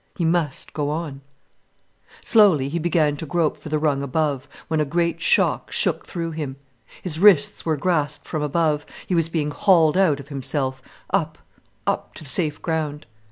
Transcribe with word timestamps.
He 0.15 0.25
must 0.25 0.73
go 0.73 0.89
on. 0.89 1.21
Slowly 2.21 2.69
he 2.69 2.79
began 2.79 3.15
to 3.17 3.25
grope 3.27 3.55
for 3.55 3.69
the 3.69 3.77
rung 3.77 4.01
above, 4.01 4.47
when 4.67 4.79
a 4.79 4.83
great 4.83 5.21
shock 5.21 5.71
shook 5.71 6.07
through 6.07 6.31
him. 6.31 6.55
His 7.03 7.19
wrists 7.19 7.67
were 7.67 7.77
grasped 7.77 8.25
from 8.25 8.41
above, 8.41 8.83
he 9.05 9.13
was 9.13 9.29
being 9.29 9.51
hauled 9.51 9.97
out 9.97 10.19
of 10.19 10.29
himself 10.29 10.81
up, 11.11 11.37
up 11.85 12.15
to 12.15 12.23
the 12.23 12.29
safe 12.31 12.59
ground. 12.63 13.05